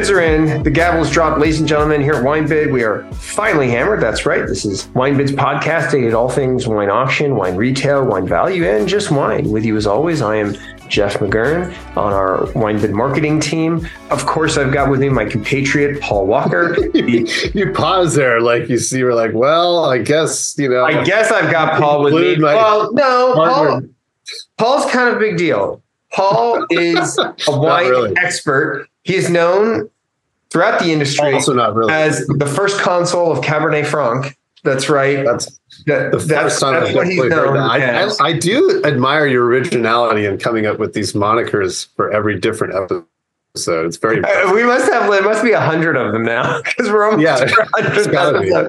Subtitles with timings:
[0.00, 0.62] bids are in.
[0.62, 2.00] The gavel's dropped, ladies and gentlemen.
[2.00, 4.00] Here at WineBid, we are finally hammered.
[4.00, 4.46] That's right.
[4.46, 9.10] This is WineBid's podcast, dated all things wine auction, wine retail, wine value, and just
[9.10, 9.50] wine.
[9.50, 10.56] With you as always, I am
[10.88, 13.86] Jeff McGurn on our WineBid marketing team.
[14.10, 16.78] Of course, I've got with me my compatriot Paul Walker.
[16.94, 20.82] you pause there, like you see, we're like, well, I guess you know.
[20.82, 22.42] I guess I've got Paul with me.
[22.42, 23.82] Well, no, Paul,
[24.56, 25.82] Paul's kind of a big deal.
[26.10, 28.14] Paul is a wine really.
[28.16, 28.88] expert.
[29.02, 29.90] He is known
[30.50, 31.92] throughout the industry also not really.
[31.92, 34.36] as the first consul of Cabernet Franc.
[34.62, 35.24] That's right.
[35.24, 35.46] That's
[35.86, 40.26] that, the that's, time that's what he's known I, I, I, do admire your originality
[40.26, 43.86] in coming up with these monikers for every different episode.
[43.86, 44.22] It's very.
[44.22, 45.10] Uh, we must have.
[45.10, 47.36] There must be a hundred of them now because we're almost yeah.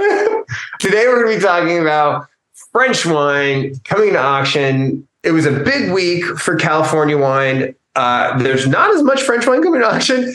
[0.80, 2.26] Today we're going to be talking about
[2.72, 5.06] French wine coming to auction.
[5.22, 7.74] It was a big week for California wine.
[7.96, 10.34] Uh, there's not as much French wine coming to auction,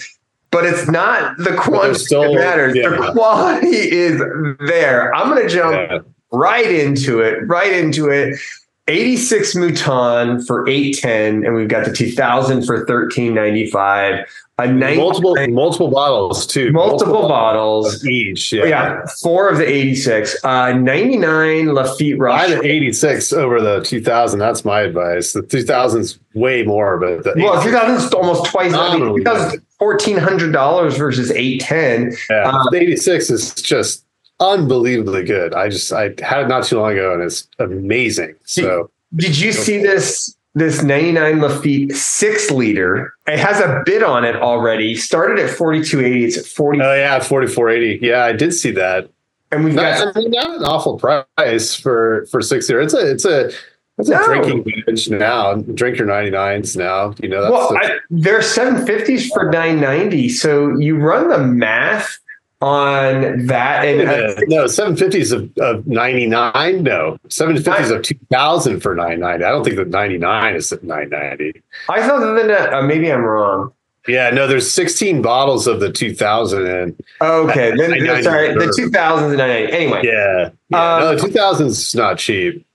[0.51, 2.75] but it's not the quantity still, that matters.
[2.75, 2.89] Yeah.
[2.89, 4.21] The quality is
[4.67, 5.13] there.
[5.15, 5.99] I'm going to jump yeah.
[6.31, 8.39] right into it, right into it.
[8.87, 14.25] 86 Mouton for 810, and we've got the 2000 for 1395
[14.57, 16.71] a multiple multiple bottles too.
[16.71, 18.53] Multiple, multiple bottles each.
[18.53, 18.65] Yeah.
[18.65, 19.05] yeah.
[19.21, 20.37] four of the 86.
[20.45, 22.37] Uh, 99 Lafite Roche.
[22.37, 24.39] Buy the 86 over the 2000.
[24.39, 25.33] That's my advice.
[25.33, 28.73] The 2000's way more, but the well, 2000's almost twice.
[28.73, 32.17] I mean, $1,400 versus 810.
[32.29, 34.04] Yeah, the 86 is just
[34.39, 35.53] unbelievably good.
[35.53, 38.35] I just I had it not too long ago, and it's amazing.
[38.43, 43.13] So, did, you see this this 99 Lafite six liter.
[43.27, 44.95] It has a bid on it already.
[44.95, 46.25] Started at 4280.
[46.25, 46.81] It's at 40.
[46.81, 48.05] Oh yeah, 4480.
[48.05, 49.09] Yeah, I did see that.
[49.51, 52.81] And we've not, got I mean, not an awful price for for six liter.
[52.81, 53.51] It's a it's a
[53.97, 54.21] it's no.
[54.21, 55.53] a drinking vintage now.
[55.55, 57.13] Drink your 99s now.
[57.21, 60.29] You know, that's well, the, I, they're 750s for 990.
[60.29, 62.19] So you run the math
[62.61, 63.85] on that.
[63.85, 66.83] And uh, no, 750s of, of 99.
[66.83, 69.43] No, 750s of 2000 for 990.
[69.43, 71.61] I don't think the 99 is at 990.
[71.89, 73.71] I thought that uh, maybe I'm wrong.
[74.07, 77.89] Yeah, no, there's 16 bottles of the 2000 and okay, then,
[78.23, 79.73] sorry, the 2000s and 990.
[79.73, 82.65] Anyway, yeah, yeah um, no, the 2000s not cheap.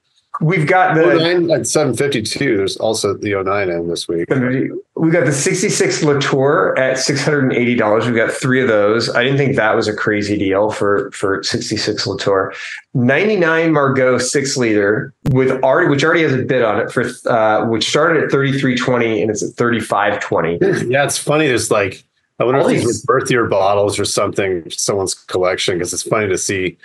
[0.41, 2.57] We've got the 09 at 752.
[2.57, 4.31] There's also the 09 in this week.
[4.31, 8.07] We've got the 66 Latour at $680.
[8.07, 9.15] We've got three of those.
[9.15, 12.55] I didn't think that was a crazy deal for, for 66 Latour.
[12.95, 17.67] 99 Margaux six liter with already, which already has a bid on it for, uh,
[17.67, 20.91] which started at 3320 and it's at 3520.
[20.91, 21.49] Yeah, it's funny.
[21.49, 22.03] There's like,
[22.39, 26.03] I wonder All if these were birth year bottles or something, someone's collection, because it's
[26.03, 26.79] funny to see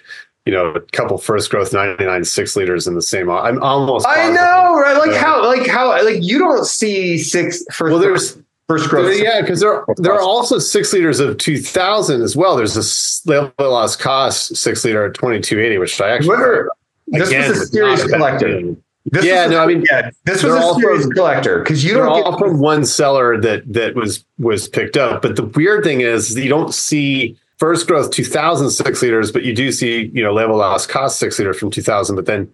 [0.45, 3.29] you know, a couple first growth 99 six liters in the same.
[3.29, 4.06] I'm almost.
[4.07, 4.97] I know, right?
[4.97, 7.91] Like how, like how, like you don't see six first.
[7.91, 9.19] Well, there's first growth.
[9.19, 12.56] Yeah, because there there are also six liters of 2000 as well.
[12.56, 16.29] There's a Las Cases six liter at 2280, which I actually.
[16.29, 16.69] Whether,
[17.07, 18.75] this again, was a serious collector.
[19.06, 21.94] This yeah, no, a, I mean, yeah, this was a serious from, collector because you
[21.94, 25.22] don't get all from one seller that that was was picked up.
[25.22, 29.54] But the weird thing is, you don't see first growth 2000 six liters, but you
[29.54, 32.52] do see, you know, Léoville Las Cases six liter from 2000, but then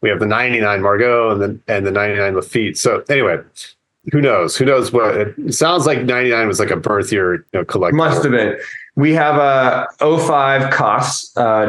[0.00, 2.76] we have the 99 Margaux and then, and the 99 Lafite.
[2.76, 3.38] So anyway,
[4.12, 4.56] who knows?
[4.56, 7.90] Who knows what it sounds like 99 was like a birth year, you know.
[7.90, 8.58] Must have been.
[8.96, 11.68] We have a 05 costs uh,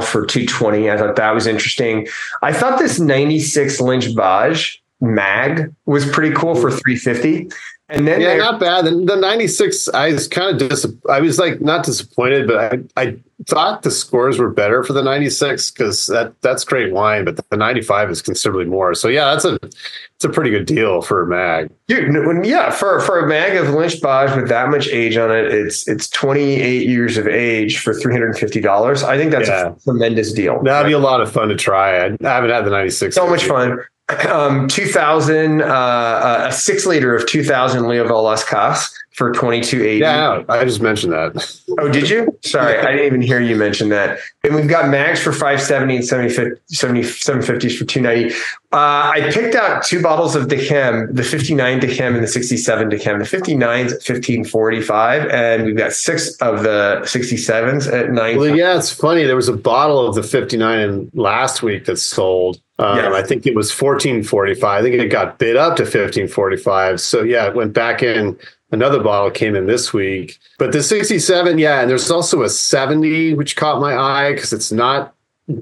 [0.00, 0.90] for 220.
[0.90, 2.08] I thought that was interesting.
[2.42, 7.50] I thought this 96 Lynch Bages mag was pretty cool for 350.
[7.88, 8.84] And then yeah, not bad.
[8.84, 13.00] The, the 96, I was kind of dis- I was like not disappointed, but I,
[13.00, 13.16] I
[13.46, 17.56] thought the scores were better for the 96 because that that's great wine, but the
[17.56, 18.94] 95 is considerably more.
[18.94, 21.70] So yeah, that's a it's a pretty good deal for a mag.
[21.86, 25.44] Dude, yeah, for for a mag of Lynch Bages with that much age on it,
[25.44, 29.04] it's it's 28 years of age for $350.
[29.04, 29.68] I think that's yeah.
[29.68, 30.60] a tremendous deal.
[30.62, 30.86] That'd right?
[30.86, 31.98] be a lot of fun to try.
[31.98, 33.14] I, I haven't had the 96.
[33.14, 38.44] So much fun um, 2000, uh, a six liter of 2000 Léoville Las
[39.16, 39.98] for 2280.
[39.98, 41.34] Yeah, I just mentioned that.
[41.78, 42.38] Oh, did you?
[42.42, 44.18] Sorry, I didn't even hear you mention that.
[44.44, 48.34] And we've got mags for 570 and 70, 70 750s for 290.
[48.72, 53.18] Uh, I picked out two bottles of d'Yquem, the 59 d'Yquem and the 67 d'Yquem.
[53.18, 58.38] The 59's at 1545, and we've got six of the 67s at nine.
[58.38, 59.24] Well, yeah, it's funny.
[59.24, 62.60] There was a bottle of the 59 in last week that sold.
[62.78, 63.12] Um, yes.
[63.12, 64.64] I think it was 1445.
[64.64, 67.00] I think it got bid up to 1545.
[67.00, 68.38] So yeah, it went back in.
[68.72, 70.38] Another bottle came in this week.
[70.58, 74.72] But the 67, yeah, and there's also a 70 which caught my eye because it's
[74.72, 75.14] not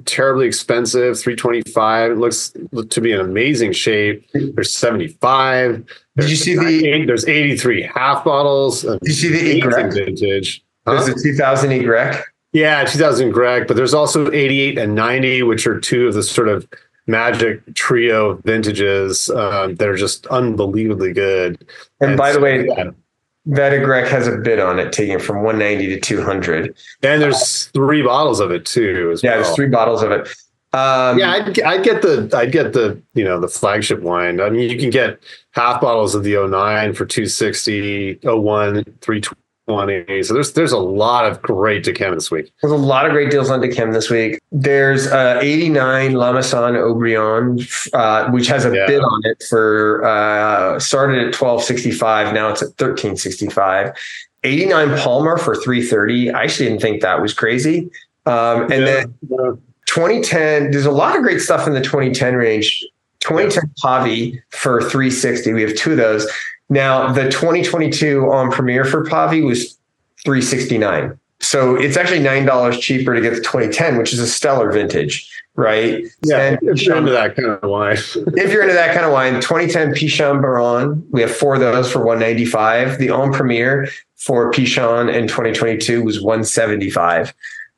[0.06, 2.12] terribly expensive, 325.
[2.12, 2.54] It looks
[2.88, 4.26] to be in amazing shape.
[4.32, 5.84] There's 75.
[6.16, 7.04] Did you see the?
[7.04, 8.82] There's 83 half bottles.
[8.82, 10.64] Did you see the amazing vintage?
[10.86, 11.04] Huh?
[11.04, 12.22] There's a 2000 E Grec.
[12.52, 16.48] Yeah, 2000 Grec, but there's also 88 and 90, which are two of the sort
[16.48, 16.68] of
[17.06, 21.66] magic trio vintages um, that are just unbelievably good.
[22.00, 22.90] And, and by so, the way, yeah.
[23.46, 26.74] Has a bid on it, taking from 190 to 200.
[27.02, 29.14] And there's three bottles of it too.
[29.22, 29.42] yeah, well.
[29.42, 30.28] there's three bottles of it.
[30.72, 34.40] Um, yeah, I'd, I'd, get the I'd get the you know the flagship wine.
[34.40, 35.22] I mean, you can get
[35.52, 40.22] half bottles of the 09 for 260, 01, 320 20.
[40.22, 42.52] So there's there's a lot of great d'Yquem this week.
[42.61, 44.38] There's a lot of great deals on d'Yquem this week.
[44.52, 47.61] There's uh, 89 La Mission Haut-Brion,
[47.93, 48.87] uh, which has a yeah.
[48.87, 52.34] bid on it for uh, started at 1265.
[52.34, 53.93] Now it's at 1365.
[54.44, 56.31] 89 Palmer for 330.
[56.31, 57.90] I actually didn't think that was crazy.
[58.26, 59.05] Um, and yeah.
[59.31, 62.84] then 2010, there's a lot of great stuff in the 2010 range.
[63.20, 63.82] 2010 yeah.
[63.82, 65.52] Pavie for 360.
[65.55, 66.31] We have two of those.
[66.69, 69.76] Now, the 2022 en primeur for Pavie was
[70.25, 71.19] 369.
[71.40, 76.05] So it's actually $9 cheaper to get the 2010, which is a stellar vintage, right?
[76.22, 77.96] Yeah, and, if you're into that kind of wine.
[78.14, 81.93] if you're into that kind of wine, 2010 Pichon Baron, we have four of those
[81.93, 82.99] for 195.
[82.99, 83.87] The en primeur
[84.17, 87.34] for Pichon in 2022 was 175.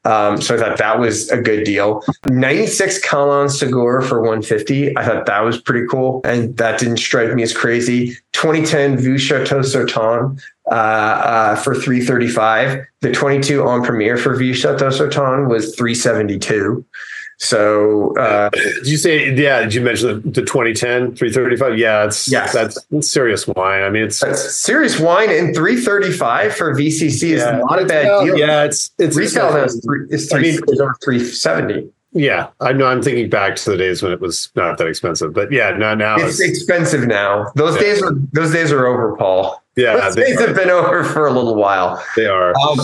[0.06, 2.03] Um, so I thought that was a good deal.
[2.29, 4.97] 96 Calon Segur for 150.
[4.97, 6.20] I thought that was pretty cool.
[6.25, 8.17] And that didn't strike me as crazy.
[8.32, 12.87] 2010 Vieux Chateau Certan uh, uh, for 335.
[13.00, 16.85] The 22 en primeur for Vieux Chateau Certan was 372.
[17.38, 21.79] So, uh, did you say, yeah, did you mention the, the 2010 335?
[21.79, 22.53] Yeah, it's, yes.
[22.53, 23.83] that's, that's serious wine.
[23.83, 24.19] I mean, it's
[24.56, 28.38] serious wine and 335 for VCC is yeah, not a bad well, deal.
[28.38, 31.91] Yeah, it's, it's retail is three, is three, I mean, over 370.
[32.12, 32.87] Yeah, I know.
[32.87, 35.94] I'm thinking back to the days when it was not that expensive, but yeah, now
[35.94, 37.53] now it's, it's expensive now.
[37.56, 37.82] Those yeah.
[37.82, 39.62] days are those days are over, Paul.
[39.77, 40.47] Yeah, those days are.
[40.47, 42.03] have been over for a little while.
[42.17, 42.56] They are.
[42.56, 42.79] Um,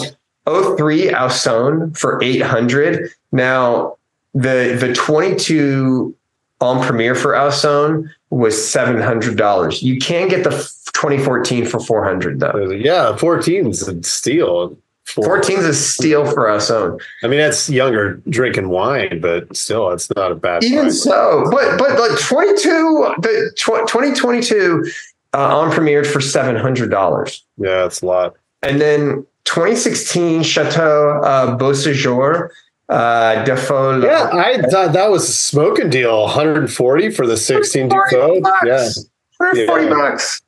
[0.44, 3.08] 03 Ausone for 800.
[3.30, 3.96] Now
[4.34, 6.14] the the 22
[6.60, 9.82] en primeur for Ausone was seven hundred dollars.
[9.82, 10.50] You can get the
[10.94, 12.70] 2014 for 400 though.
[12.70, 14.76] Yeah, 14 is a steal.
[15.04, 17.00] 14 is a steal for Ausone.
[17.24, 20.62] I mean, that's younger drinking wine, but still, it's not a bad.
[20.62, 20.92] Even wine.
[20.92, 24.84] so, but but like 22, the 2022
[25.34, 27.44] uh, on premiered for seven hundred dollars.
[27.56, 28.36] Yeah, it's a lot.
[28.62, 32.50] And then 2016 Chateau uh, Beauséjour
[32.92, 34.02] uh, Duffau.
[34.02, 36.22] Yeah, I thought that was a smoking deal.
[36.22, 38.42] 140 for the 16 Duffau.
[38.64, 38.88] Yeah.
[39.38, 39.90] 140 yeah.
[39.90, 40.42] bucks.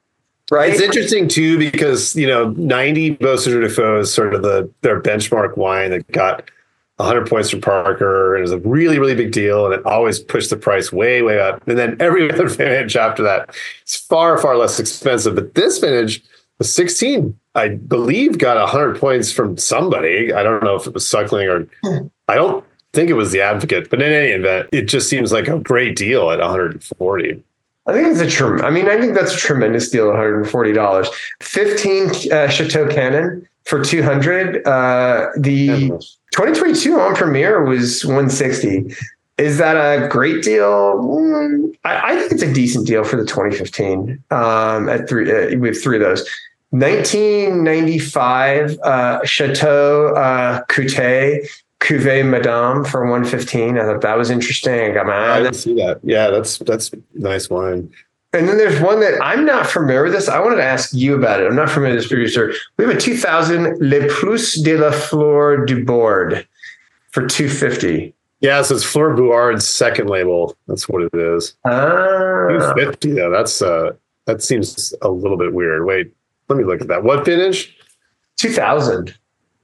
[0.50, 0.70] Right.
[0.70, 5.56] It's interesting too because you know 90 Beauséjour Duffau is sort of the their benchmark
[5.56, 6.50] wine that got
[6.96, 10.18] 100 points from Parker and it was a really really big deal and it always
[10.20, 11.66] pushed the price way way up.
[11.66, 15.34] And then every other vintage after that, it's far far less expensive.
[15.34, 16.33] But this vintage was
[16.64, 20.32] 16 I believe got 100 points from somebody.
[20.32, 22.08] I don't know if it was Suckling or hmm.
[22.28, 25.48] I don't think it was the advocate, but in any event, it just seems like
[25.48, 27.42] a great deal at 140.
[27.86, 31.08] I think it's a trem- I mean, I think that's a tremendous deal, $140.
[31.42, 34.66] 15 uh, Chateau Canon for 200.
[34.66, 35.90] Uh, the
[36.32, 38.94] 2022 en primeur was 160.
[39.36, 40.64] Is that a great deal?
[40.64, 45.30] Mm, I, I, think it's a decent deal for the 2015 um, at three.
[45.30, 46.26] Uh, we have three of those.
[46.74, 53.78] 1995 uh, Chateau uh, Coutet Cuvée Madame for 115.
[53.78, 54.90] I thought that was interesting.
[54.90, 56.00] I got my I didn't see that.
[56.02, 57.92] Yeah, that's that's nice wine.
[58.32, 60.28] And then there's one that I'm not familiar with this.
[60.28, 61.46] I wanted to ask you about it.
[61.46, 62.52] I'm not familiar with this producer.
[62.76, 66.44] We have a 2000 Le Plus de la Fleur de Bouard
[67.12, 68.12] for 250.
[68.40, 70.56] Yeah, so it's Fleur Bouard's second label.
[70.66, 71.54] That's what it is.
[71.64, 72.48] Ah.
[72.48, 73.30] 250 though.
[73.30, 73.92] That's uh
[74.24, 75.86] that seems a little bit weird.
[75.86, 76.12] Wait,
[76.48, 77.04] let me look at that.
[77.04, 77.76] What vintage?
[78.36, 79.14] 2000.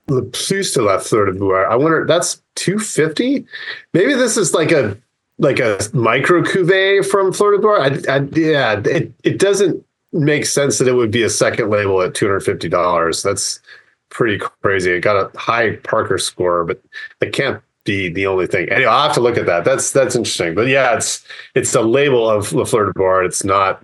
[0.08, 1.70] Le Plus de la Fleur de Bouard.
[1.70, 3.46] I wonder, that's 250?
[3.94, 4.96] Maybe this is like a
[5.38, 8.08] like a micro cuvee from Fleur de Bouard.
[8.08, 12.02] I, I, yeah, it, it doesn't make sense that it would be a second label
[12.02, 13.22] at $250.
[13.22, 13.60] That's
[14.10, 14.90] pretty crazy.
[14.90, 16.82] It got a high Parker score, but
[17.20, 18.68] it can't be the only thing.
[18.68, 19.64] Anyway, I'll have to look at that.
[19.64, 20.54] That's that's interesting.
[20.54, 23.24] But yeah, it's it's the label of La Fleur de Bouard.
[23.24, 23.82] It's not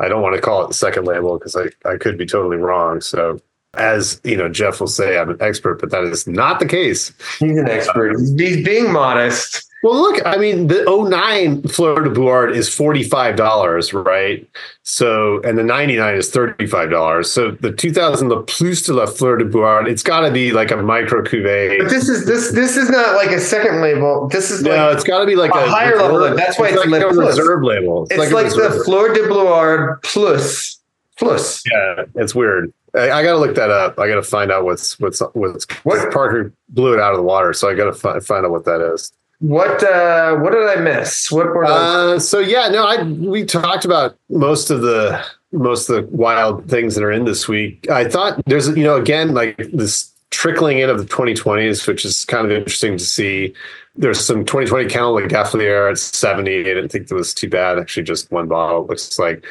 [0.00, 2.56] I don't want to call it the second label because I, I could be totally
[2.56, 3.00] wrong.
[3.00, 3.40] So
[3.74, 7.12] as you know, Jeff will say I'm an expert, but that is not the case.
[7.38, 8.18] He's an expert.
[8.18, 9.68] He's being modest.
[9.84, 14.48] Well, look, I mean, the 09 Fleur de Bouard is $45, right?
[14.82, 17.26] So, and the 99 is $35.
[17.26, 20.70] So the 2000, the Plus de la Fleur de Bouard, it's got to be like
[20.70, 21.80] a micro cuvee.
[21.80, 24.26] But this is this this is not like a second label.
[24.28, 26.34] This is no, like it's got to be like a a, higher level.
[26.34, 27.36] That's why it's like Le a Plus.
[27.36, 28.04] reserve label.
[28.10, 30.80] it's, a like, reserve the Fleur de Bouard plus
[31.18, 31.62] plus.
[31.70, 32.72] Yeah, it's weird.
[32.94, 33.98] I, I got to look that up.
[33.98, 37.22] I got to find out what's what's what's What- Parker blew it out of the
[37.22, 39.12] water, so I got to fi- find out what that is.
[39.44, 41.30] What uh what did I miss?
[41.30, 41.66] What were?
[41.66, 45.22] Uh, so yeah, no, I we talked about most of the
[45.52, 47.90] most of the wild things that are in this week.
[47.90, 52.24] I thought there's you know again like this trickling in of the 2020s, which is
[52.24, 53.52] kind of interesting to see.
[53.96, 56.60] There's some 2020 Canon-la-Gaffelière at 70.
[56.60, 57.78] I didn't think that was too bad.
[57.78, 58.86] Actually, just one bottle.
[58.86, 59.44] Looks like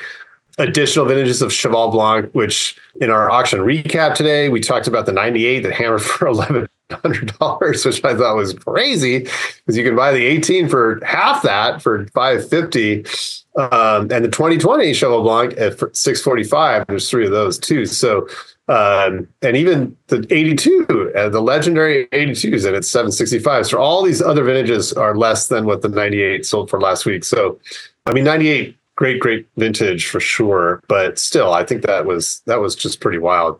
[0.57, 5.13] additional vintages of Cheval Blanc, which in our auction recap today, we talked about the
[5.13, 10.25] 98 that hammered for $1,100, which I thought was crazy because you can buy the
[10.25, 13.05] 18 for half that for 550
[13.55, 16.87] um, and the 2020 Cheval Blanc at 645.
[16.87, 17.85] There's three of those too.
[17.85, 18.27] So,
[18.67, 23.67] um, and even the 82, uh, the legendary 82s, and it's 765.
[23.67, 27.23] So all these other vintages are less than what the 98 sold for last week.
[27.23, 27.59] So,
[28.05, 32.59] I mean, 98 great great vintage for sure but still i think that was that
[32.59, 33.59] was just pretty wild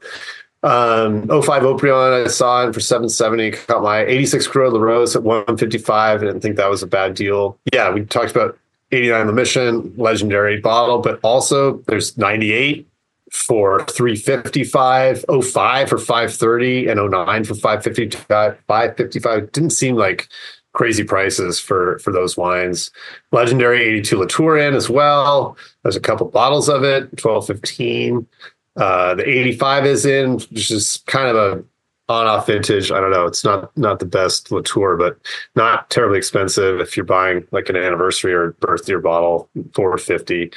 [0.64, 3.52] um 05 Haut-Brion, I saw it for 770.
[3.52, 6.22] Caught my 86 Croix La Rose at 155.
[6.22, 7.60] I didn't think that was a bad deal.
[7.74, 8.58] Yeah, we talked about
[8.92, 12.88] 89 The Mission, legendary bottle, but also there's 98
[13.32, 18.58] for 355, 05 for 530, and 09 for 555.
[18.68, 20.30] 555 didn't seem like
[20.74, 22.92] crazy prices for for those wines.
[23.32, 25.58] Legendary 82 Latour in as well.
[25.82, 28.28] There's a couple bottles of it, 1215.
[28.76, 31.64] Uh, the 85 is in, which is kind of a
[32.10, 32.92] on-off vintage.
[32.92, 33.26] I don't know.
[33.26, 35.18] It's not not the best Latour, but
[35.56, 40.52] not terribly expensive if you're buying like an anniversary or birth year bottle, 450.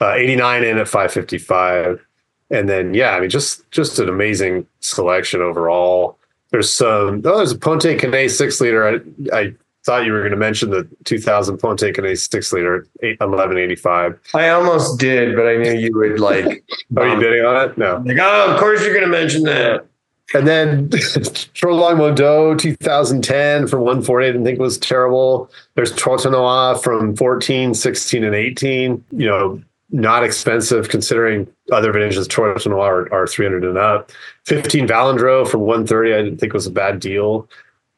[0.00, 2.04] Uh, 89 in at 555.
[2.50, 6.18] And then yeah, I mean just just an amazing selection overall.
[6.50, 8.88] There's some oh, there's a Pontet-Canet six liter.
[8.88, 14.18] I, I thought you were going to mention the 2000 Pontet-Canet six liter, 1185.
[14.34, 16.64] I almost did, but I knew you would like
[16.96, 17.78] Are you um, bidding on it?
[17.78, 18.02] No.
[18.04, 19.86] like, oh, of course you're gonna mention that.
[20.32, 20.88] And then
[21.54, 25.50] Troplong Mondot 2010 from 148, I didn't think was terrible.
[25.74, 29.04] There's Trotanoy from 14, 16, and 18.
[29.10, 34.12] You know, not expensive considering other vintages Trotanoy are, are 300 and up.
[34.46, 37.48] 15 Valandraud from 130, I didn't think was a bad deal.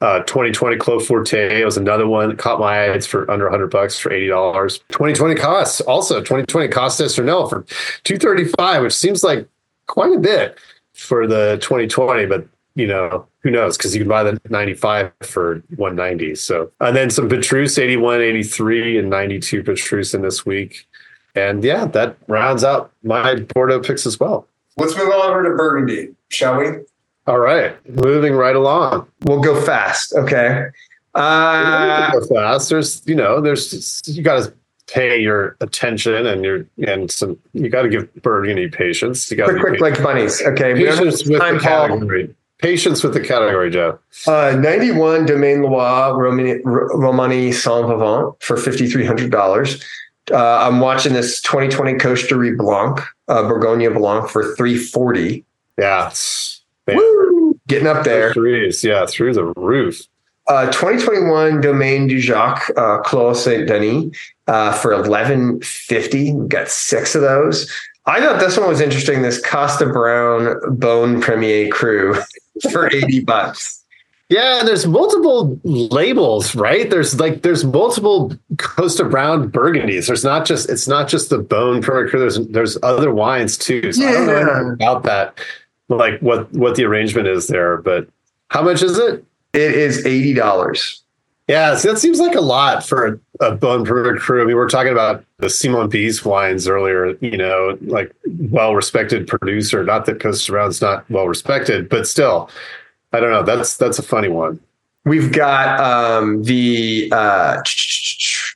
[0.02, 2.92] Uh, 2020 Clos Fourtet was another one that caught my eye.
[2.92, 4.80] It's for under 100 bucks for $80.
[4.88, 7.64] 2020 costs also 2020 cost no for
[8.02, 9.46] 235, which seems like
[9.86, 10.58] quite a bit
[10.92, 12.44] for the 2020, but
[12.74, 13.76] you know, who knows?
[13.76, 16.34] Because you can buy the 95 for 190.
[16.34, 20.84] So, and then some Petrus 81, 83, and 92 Petrus in this week.
[21.36, 24.48] And yeah, that rounds out my Bordeaux picks as well.
[24.76, 26.78] Let's move on over to Burgundy, shall we?
[27.26, 29.06] All right, moving right along.
[29.22, 30.12] We'll go fast.
[30.14, 30.66] Okay.
[31.14, 32.68] Uh, Go fast.
[32.70, 34.52] There's, you know, there's you got to
[34.86, 37.38] pay your attention and your and some.
[37.52, 39.30] You got to give Burgundy patience.
[39.30, 40.42] You got to quick, quick, like bunnies.
[40.42, 40.74] Okay.
[40.74, 42.34] We don't have patience with the category.
[42.58, 43.98] Patience with the category, Joe.
[44.26, 49.84] Uh, 91 Domaine Leroy Romanée, Romanée Saint Vivant for $5,300.
[50.30, 55.44] Uh, I'm watching this 2020 Coche-Dury Blanc, uh, Bourgogne Blanc for 340
[55.76, 56.12] Yeah.
[56.88, 57.58] Woo!
[57.68, 58.32] Getting up there.
[58.32, 60.02] Threes, yeah, through the roof.
[60.48, 64.12] Uh, 2021 Domaine Dujac uh, Clos Saint Denis
[64.48, 66.32] uh, for 1150.
[66.32, 67.70] We've got six of those.
[68.06, 69.22] I thought this one was interesting.
[69.22, 72.14] This Kosta Browne Beaune Premier Cru
[72.72, 73.78] for 80 bucks.
[74.28, 76.88] Yeah, and there's multiple labels, right?
[76.90, 80.06] There's like there's multiple Kosta Browne Burgundies.
[80.06, 82.18] There's not just it's not just the Beaune Premier Cru.
[82.18, 83.92] There's there's other wines too.
[83.92, 84.40] So I don't know Yeah.
[84.56, 85.38] anything about that,
[85.88, 87.78] like what what the arrangement is there.
[87.78, 88.08] But
[88.48, 89.24] how much is it?
[89.52, 91.00] It is $80.
[91.48, 94.40] Yeah, so that seems like a lot for a, a Beaune Premier Cru.
[94.40, 97.16] I mean, we were talking about the Simon Bize wines earlier.
[97.20, 98.12] You know, like
[98.48, 99.84] well respected producer.
[99.84, 102.48] Not that Kosta Browne's not well respected, but still,
[103.12, 103.42] I don't know.
[103.42, 104.60] That's that's a funny one.
[105.04, 107.56] We've got um, the uh,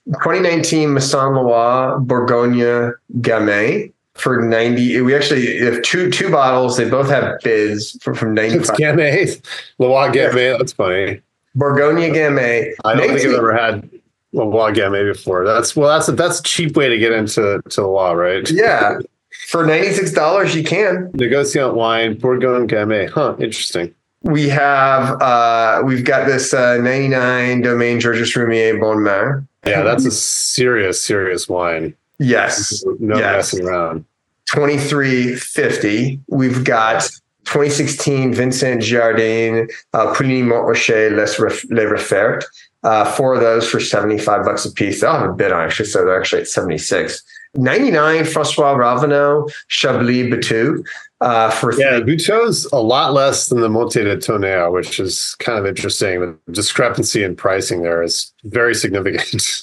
[0.07, 5.01] 2019 Maison Leroy Bourgogne Gamay for 90.
[5.03, 6.77] We actually have two two bottles.
[6.77, 8.77] They both have bids from, from It's 95.
[8.77, 9.47] Gamay.
[9.79, 10.59] Leroy Gamay.
[10.59, 11.21] That's funny.
[11.55, 12.73] Bourgogne Gamay.
[12.85, 13.89] I don't think I've ever had
[14.33, 15.45] Leroy Gamay before.
[15.45, 18.49] That's well, that's a that's a cheap way to get into to the law, right?
[18.51, 18.99] Yeah.
[19.49, 21.13] For $96, you can.
[21.13, 23.09] Negociant wine, Bourgogne Gamay.
[23.09, 23.95] Huh, interesting.
[24.23, 29.45] We have uh, we've got this uh, 99 Domaine Georges Roumier Bonnes-Mares.
[29.67, 31.95] Yeah, that's a serious, serious wine.
[32.19, 32.83] Yes.
[32.99, 33.53] No Yes.
[33.53, 34.05] messing around.
[34.47, 36.21] 2350.
[36.29, 37.03] We've got
[37.45, 42.47] 2016 Vincent Girardin, uh, Puligny Montrachet, Les, Ref- Les Referts.
[42.83, 45.01] Uh, four of those for 75 bucks a piece.
[45.01, 47.23] They'll have a bid on actually, so they're actually at 76.
[47.55, 50.85] 99 Francois Raveneau, Chablis Butteaux
[51.21, 55.35] uh, for Yeah, three- Buteau's a lot less than the Montée de Tonnerre, which is
[55.39, 56.21] kind of interesting.
[56.21, 59.33] The discrepancy in pricing there is very significant.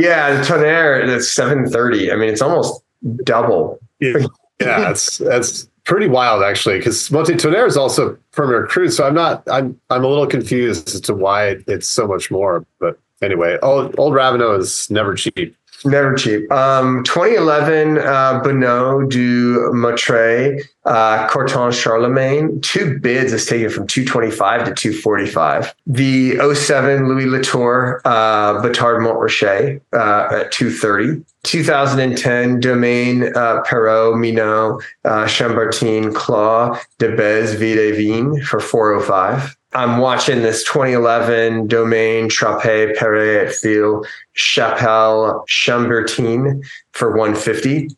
[0.00, 2.10] yeah, the Tonnerre, that's 730.
[2.12, 2.82] I mean, it's almost
[3.24, 3.78] double.
[4.00, 4.18] yeah,
[4.58, 8.92] that's that's pretty wild actually, because Montée Tonnerre is also Premier Crude.
[8.92, 12.64] So I'm not I'm I'm a little confused as to why it's so much more.
[12.80, 15.56] But anyway, old old Raveneau is never cheap.
[15.84, 16.50] Never cheap.
[16.50, 22.60] Um, 2011, uh, Bonneau du Martray, uh, Corton Charlemagne.
[22.62, 25.74] Two bids is taken from 225 to 245.
[25.86, 31.22] The 07 Louis Latour, uh, Batard Montrachet, uh, at 230.
[31.42, 39.54] 2010 Domaine, uh, Perrot-Minot, uh, Chambertin, Clos, De Bèze, Vieilles Vignes for 405.
[39.74, 46.62] I'm watching this 2011 Domaine Trapet Père et Fils Chapelle Chambertin
[46.92, 47.88] for 150.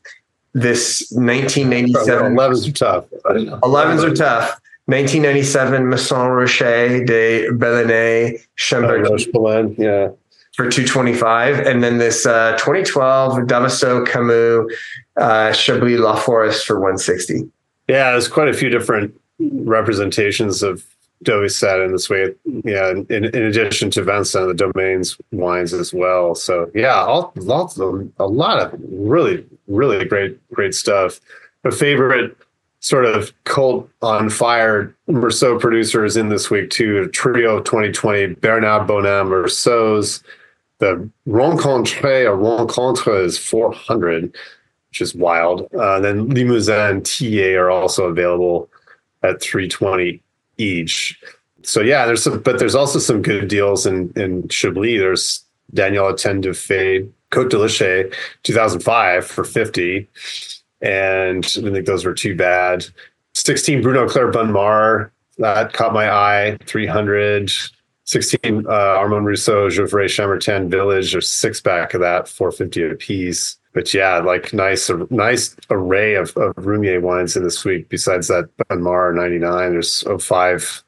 [0.54, 3.04] This 1997 Elevens are tough.
[3.26, 4.60] 11s are tough.
[4.86, 10.08] 1997 Maison Roche de Bellene Chambertin Belen, yeah.
[10.54, 14.72] for 225 and then this uh, 2012 Dauvissat Camus
[15.16, 17.50] uh, Chablis La Forest for 160
[17.88, 20.86] Yeah, there's quite a few different representations of
[21.24, 22.34] Dauvissat in this way.
[22.64, 26.34] Yeah, in, in addition to Vincent, the domains wines as well.
[26.34, 31.20] So yeah, all, lots of, a lot of really, really great, great stuff.
[31.64, 32.36] A favorite
[32.80, 37.08] sort of cult on fire Meursault producers in this week too.
[37.08, 40.22] Trio 2020, Bernard Bonin Meursault's.
[40.78, 44.24] The Rencontre or Rencontre is 400,
[44.90, 45.72] which is wild.
[45.74, 48.68] Uh, then Limousin TA are also available
[49.22, 50.22] at 320
[50.58, 51.20] each.
[51.62, 54.98] So yeah, there's some, but there's also some good deals in in Chablis.
[54.98, 55.44] There's
[55.74, 60.08] Daniel Etienne Defaix, Cote de Léchet, 2005 for 50,
[60.80, 62.86] and I didn't think those were too bad.
[63.34, 67.50] 16 Bruno Clair Bonnes-Mares that caught my eye, 300.
[68.06, 73.56] 16 uh, Armand Rousseau, Gevrey-Chambertin Village, or six back of that, 450 a piece.
[73.76, 77.90] But yeah, like nice, nice array of, of Roumier wines in this week.
[77.90, 80.82] Besides that, Bonnes-Mares 99, there's 05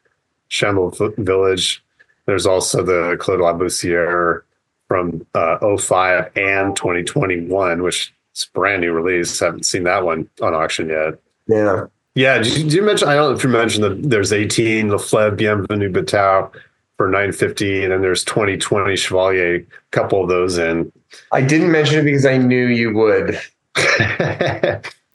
[0.49, 1.85] Chambolle Village.
[2.25, 4.41] There's also the Clos de la Bussière
[4.87, 9.39] from uh, 05 and 2021, which is a brand new release.
[9.39, 11.19] Haven't seen that one on auction yet.
[11.47, 13.07] yeah Yeah, did you, did you mention?
[13.07, 16.51] I don't know if you mentioned that there's 18 Leflaive Bienvenue Batau
[16.97, 20.91] for 950, and then there's 2020 Chevalier, a couple of those in.
[21.33, 23.39] I didn't mention it because I knew you would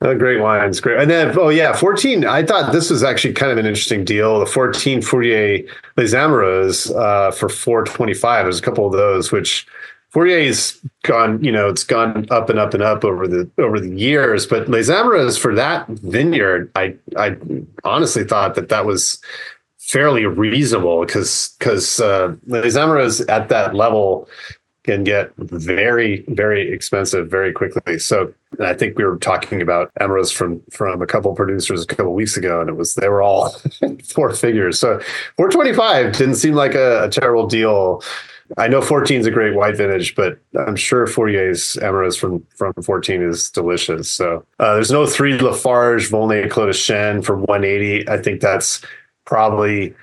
[0.01, 0.99] oh, great wines, great.
[0.99, 2.25] And then, oh yeah, 14.
[2.25, 4.39] I thought this was actually kind of an interesting deal.
[4.39, 5.63] The 14 Fourrier
[5.97, 8.45] Les Amoureux uh, for 425.
[8.45, 9.67] There's a couple of those, which
[10.10, 13.89] Fourrier's gone, you know, it's gone up and up and up over the over the
[13.89, 14.45] years.
[14.45, 17.36] But Les Amoureux for that vineyard, I I
[17.84, 19.19] honestly thought that that was
[19.79, 24.29] fairly reasonable because because uh, Les Amoureux at that level
[24.83, 27.97] can get very very expensive very quickly.
[27.99, 32.13] So I think we were talking about Amoureux from from a couple producers a couple
[32.13, 33.49] weeks ago, and it was they were all
[34.13, 34.79] four figures.
[34.79, 34.99] So
[35.37, 38.03] 425 didn't seem like a, a terrible deal.
[38.57, 42.73] I know 14 is a great white vintage, but I'm sure Fourrier's Amoureux from from
[42.73, 44.11] 14 is delicious.
[44.11, 48.07] So uh, there's no three Lafarge Volnay Clos de Chêne for 180.
[48.09, 48.81] I think that's
[49.25, 49.95] probably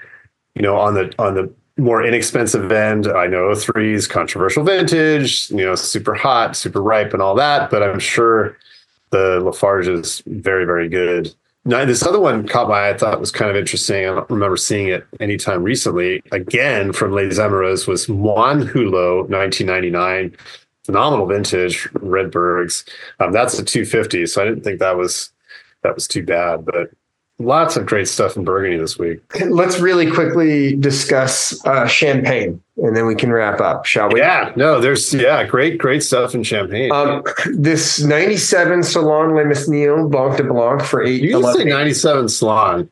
[0.55, 3.07] you know on the on the more inexpensive end.
[3.09, 7.71] I know threes controversial vintage, you know, super hot, super ripe, and all that.
[7.71, 8.57] But I'm sure
[9.11, 11.35] the Lafarge is very very good.
[11.65, 12.91] Now, this other one caught my eye.
[12.91, 14.07] I thought was kind of interesting.
[14.07, 16.23] I don't remember seeing it anytime recently.
[16.33, 20.35] Again, from Les Amoureux was Moine-Hudelot, 1999.
[20.85, 22.89] Phenomenal vintage, Redbergs.
[23.21, 24.25] Um, that's a 250.
[24.27, 25.31] So I didn't think that was
[25.83, 26.65] that was too bad.
[26.65, 26.91] But
[27.41, 29.21] lots of great stuff in Burgundy this week.
[29.47, 34.53] let's really quickly discuss uh, champagne and then we can wrap up shall we Yeah,
[34.57, 36.91] no, there's yeah, great, great stuff in Champagne.
[36.93, 42.29] um, this 97 salon le mesnil blanc de blanc for eight you can say 97
[42.29, 42.89] Salon.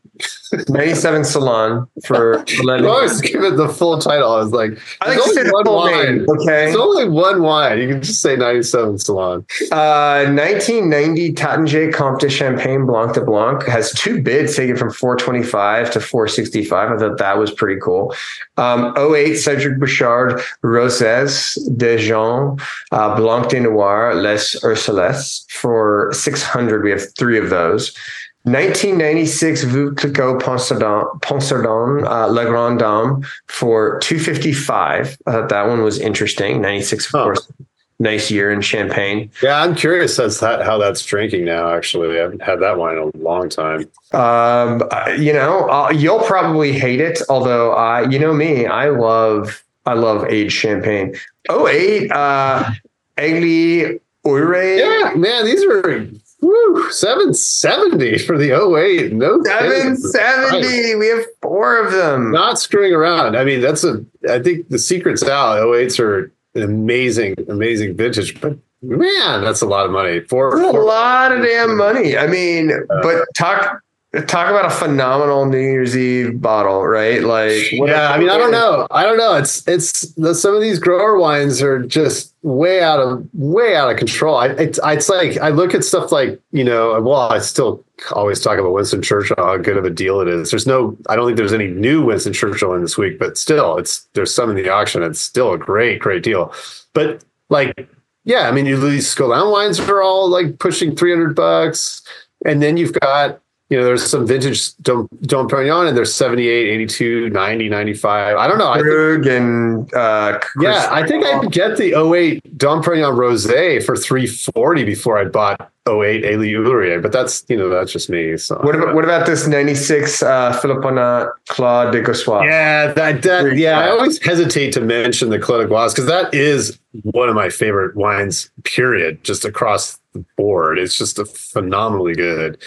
[0.69, 2.39] 97 Salon for
[2.69, 4.33] I always give it the full title.
[4.33, 6.27] I was like, I like say the full name.
[6.29, 6.69] Okay.
[6.69, 7.79] It's only one wine.
[7.79, 9.47] You can just say 97 Salon.
[9.71, 15.93] Uh, 1990 Taittinger Comte de Champagne Blanc de Blanc has two bids taken from 425
[15.93, 16.91] to 465.
[16.91, 18.15] I thought that was pretty cool.
[18.57, 22.59] Um, 08 Cedric Bouchard Roses de Jeanne
[22.93, 26.83] uh, Blanc de Noir Les Ursules for 600.
[26.83, 27.97] We have three of those.
[28.45, 35.19] 1996 Veuve Clicquot Ponsardin, uh, La Grande Dame for 255.
[35.27, 36.63] I thought that one was interesting.
[36.63, 37.53] 96, of course.
[38.01, 39.29] Nice year in Champagne.
[39.43, 41.75] Yeah, I'm curious as that, how that's drinking now.
[41.75, 43.91] Actually, I haven't had that wine in a long time.
[44.13, 44.85] Um,
[45.19, 47.21] you know, uh, you'll probably hate it.
[47.29, 51.15] Although, I, you know me, I love, I love aged champagne.
[51.49, 52.71] Oh eight, uh,
[53.17, 54.77] Egli Ure.
[54.77, 56.07] Yeah, man, these are
[56.41, 59.13] Woo, 770 for the 08.
[59.13, 60.95] No 770.
[60.95, 62.31] We have four of them.
[62.31, 63.37] Not screwing around.
[63.37, 65.59] I mean, that's a I think the secret's out.
[65.59, 70.21] 08s are an amazing, amazing vintage, but man, that's a lot of money.
[70.21, 72.17] For, a lot of damn money.
[72.17, 73.83] I mean, uh, but talk
[74.27, 77.23] talk about a phenomenal New Year's Eve bottle, right?
[77.23, 79.35] Like, yeah, I mean, I don't know, I don't know.
[79.35, 83.91] It's it's the, some of these grower wines are just way out of way out
[83.91, 84.37] of control.
[84.37, 88.41] I it's, it's like I look at stuff like you know, well, I still always
[88.41, 90.51] talk about Winston Churchill, how good of a deal it is.
[90.51, 93.77] There's no, I don't think there's any new Winston Churchill in this week, but still,
[93.77, 95.03] it's there's some in the auction.
[95.03, 96.53] It's still a great, great deal.
[96.95, 97.91] But like,
[98.25, 102.01] yeah, I mean, you these Scolin wines are all like pushing 300 bucks,
[102.47, 106.69] and then you've got you know, there's some vintage Dom, Dom Perignon and there's 78,
[106.71, 108.37] 82, 90, 95.
[108.37, 108.71] I don't know.
[108.71, 113.95] I think, and uh, yeah, I think I'd get the 08 Dom Perignon Rosé for
[113.95, 118.39] 340 before I bought 08 Egly-Ouriet, but that's, you know, that's just me.
[118.39, 122.45] So what about, what about this 96 uh, Philipponnat Clos des Goisses?
[122.45, 126.33] Yeah, that, that yeah, I always hesitate to mention the Clos des Goisses because that
[126.33, 130.79] is one of my favorite wines, period, just across the board.
[130.79, 132.59] It's just a phenomenally good.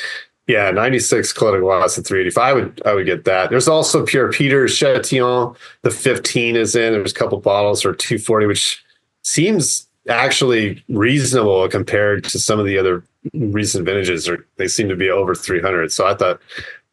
[0.47, 2.43] Yeah, 96 Clos des Goisses at 385.
[2.43, 3.49] I would I would get that.
[3.49, 5.55] There's also Pierre Peters Chatillon.
[5.83, 6.93] The 15 is in.
[6.93, 8.83] There's a couple bottles for 240, which
[9.23, 14.27] seems actually reasonable compared to some of the other recent vintages.
[14.27, 15.91] Or they seem to be over 300.
[15.91, 16.41] So I thought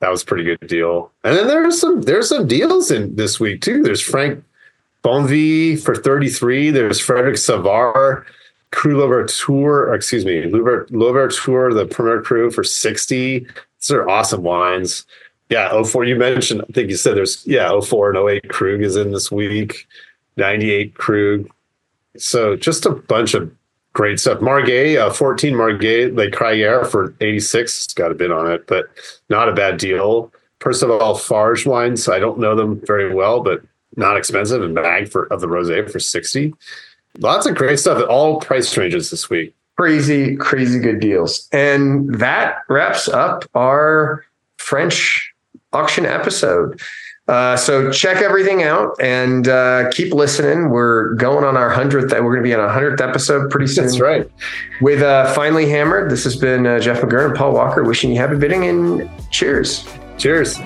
[0.00, 1.10] that was pretty good deal.
[1.24, 3.82] And then there's some there's some deals in this week too.
[3.82, 4.44] There's Franck
[5.02, 6.70] Bonville for 33.
[6.70, 8.24] There's Frédéric Savart
[8.70, 13.40] Cru Louverture, excuse me, Louverture, the Premier Cru for 60.
[13.40, 15.06] These are awesome wines.
[15.48, 18.96] Yeah, 04, you mentioned, I think you said there's, yeah, 04 and 08 Krug is
[18.96, 19.86] in this week,
[20.36, 21.48] 98 Krug.
[22.18, 23.50] So just a bunch of
[23.94, 24.42] great stuff.
[24.42, 27.84] Marguet, uh, 14 Marguet, Les Crayères for 86.
[27.84, 28.86] It's got a bit on it, but
[29.30, 30.32] not a bad deal.
[30.58, 33.62] Perseval-Farge wines, I don't know them very well, but
[33.96, 36.52] not expensive and bag for of the rosé for 60.
[37.18, 39.54] Lots of great stuff at all price ranges this week.
[39.76, 41.48] Crazy, crazy good deals.
[41.52, 44.24] And that wraps up our
[44.58, 45.32] French
[45.72, 46.80] auction episode.
[47.28, 50.70] Uh, so check everything out and uh, keep listening.
[50.70, 52.10] We're going on our hundredth.
[52.10, 53.84] We're going to be on our hundredth episode pretty soon.
[53.84, 54.30] That's right.
[54.80, 56.10] With uh, finally hammered.
[56.10, 59.86] This has been uh, Jeff McGurn and Paul Walker wishing you happy bidding and cheers.
[60.16, 60.58] Cheers.